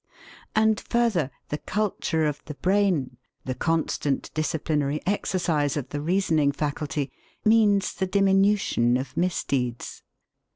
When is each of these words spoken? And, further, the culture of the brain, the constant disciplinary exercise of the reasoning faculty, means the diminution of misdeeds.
And, 0.55 0.79
further, 0.79 1.29
the 1.49 1.59
culture 1.59 2.25
of 2.25 2.43
the 2.45 2.55
brain, 2.55 3.17
the 3.45 3.53
constant 3.53 4.33
disciplinary 4.33 4.99
exercise 5.05 5.77
of 5.77 5.89
the 5.89 6.01
reasoning 6.01 6.51
faculty, 6.51 7.11
means 7.45 7.93
the 7.93 8.07
diminution 8.07 8.97
of 8.97 9.15
misdeeds. 9.15 10.01